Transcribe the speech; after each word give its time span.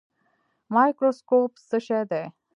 مایکروسکوپ 0.73 1.51
څه 1.67 1.77
شی 1.85 2.01
دی؟ 2.09 2.23